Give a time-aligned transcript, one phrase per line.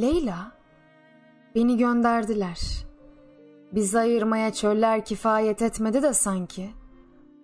[0.00, 0.52] Leyla,
[1.54, 2.86] beni gönderdiler.
[3.72, 6.70] Bizi ayırmaya çöller kifayet etmedi de sanki.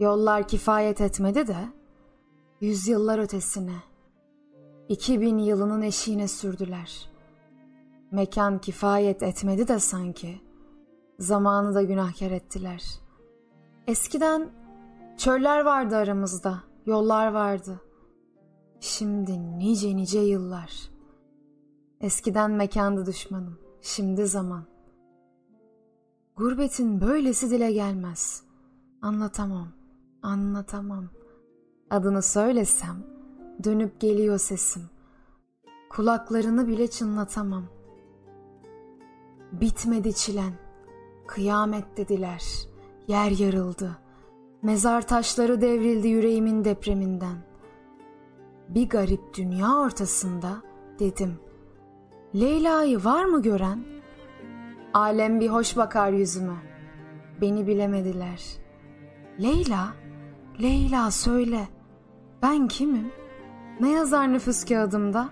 [0.00, 1.56] Yollar kifayet etmedi de.
[2.60, 3.76] Yüzyıllar ötesine.
[4.88, 7.10] iki bin yılının eşiğine sürdüler.
[8.10, 10.40] Mekan kifayet etmedi de sanki.
[11.18, 12.84] Zamanı da günahkar ettiler.
[13.86, 14.50] Eskiden
[15.18, 17.80] çöller vardı aramızda, yollar vardı.
[18.80, 20.99] Şimdi nice nice yıllar.''
[22.00, 24.64] Eskiden mekandı düşmanım, şimdi zaman.
[26.36, 28.42] Gurbetin böylesi dile gelmez.
[29.02, 29.68] Anlatamam,
[30.22, 31.04] anlatamam.
[31.90, 32.96] Adını söylesem
[33.64, 34.82] dönüp geliyor sesim.
[35.90, 37.64] Kulaklarını bile çınlatamam.
[39.52, 40.52] Bitmedi çilen,
[41.26, 42.44] kıyamet dediler,
[43.08, 43.98] yer yarıldı.
[44.62, 47.36] Mezar taşları devrildi yüreğimin depreminden.
[48.68, 50.62] Bir garip dünya ortasında
[50.98, 51.49] dedim.''
[52.34, 53.84] Leyla'yı var mı gören?
[54.94, 56.56] Alem bir hoş bakar yüzüme.
[57.40, 58.42] Beni bilemediler.
[59.42, 59.88] Leyla,
[60.62, 61.68] Leyla söyle.
[62.42, 63.12] Ben kimim?
[63.80, 65.28] Ne yazar nüfus kağıdımda?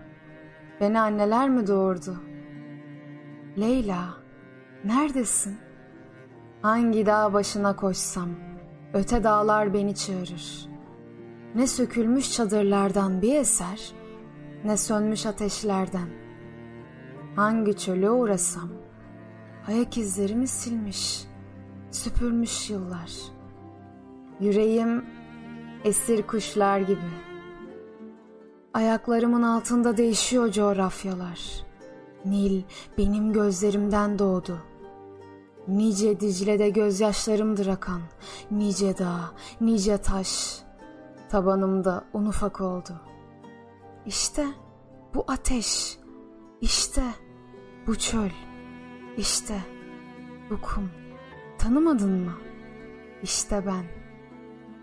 [0.81, 2.17] Beni anneler mi doğurdu?
[3.59, 4.05] Leyla,
[4.85, 5.57] neredesin?
[6.63, 8.29] Hangi dağ başına koşsam,
[8.95, 10.69] öte dağlar beni çağırır.
[11.55, 13.93] Ne sökülmüş çadırlardan bir eser,
[14.65, 16.28] ne sönmüş ateşlerden.''
[17.39, 18.69] Hangi çöle uğrasam
[19.69, 21.25] ayak izlerimi silmiş,
[21.91, 23.13] süpürmüş yıllar.
[24.41, 25.05] Yüreğim
[25.85, 27.11] esir kuşlar gibi.
[28.75, 31.41] Ayaklarımın altında değişiyor coğrafyalar.
[32.25, 32.63] Nil
[32.99, 34.59] benim gözlerimden doğdu.
[35.69, 38.01] Nice Dicle'de gözyaşlarımdır akan.
[38.51, 39.21] Nice dağ,
[39.61, 40.63] nice taş.
[41.29, 43.01] Tabanımda un ufak oldu.
[44.07, 44.47] İşte
[45.15, 45.99] bu ateş,
[46.61, 47.28] işte bu
[47.95, 48.31] çöl,
[49.17, 49.55] işte
[50.51, 50.91] bu kum.
[51.59, 52.33] Tanımadın mı?
[53.23, 53.85] İşte ben.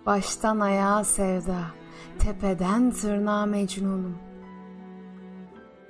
[0.06, 1.62] Baştan ayağa sevda,
[2.20, 4.18] tepeden tırnağa mecnunum.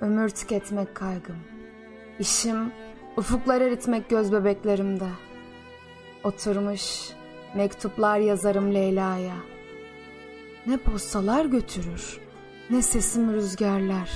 [0.00, 1.36] Ömür tüketmek kaygım.
[2.18, 2.72] İşim
[3.16, 5.08] ufuklar eritmek göz bebeklerimde.
[6.24, 7.10] Oturmuş
[7.54, 9.36] mektuplar yazarım Leyla'ya.
[10.66, 12.20] Ne postalar götürür,
[12.70, 14.10] ne sesim rüzgarlar.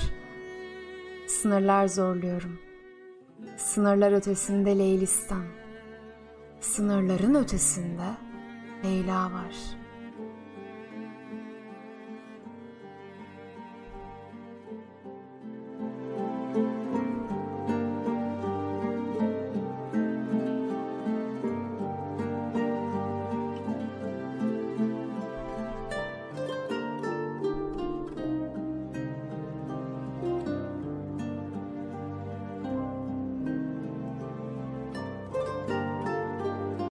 [1.27, 2.70] Sınırlar zorluyorum.''
[3.57, 5.45] Sınırlar ötesinde Leylistan.
[6.61, 8.17] Sınırların ötesinde
[8.85, 9.80] Leyla var.''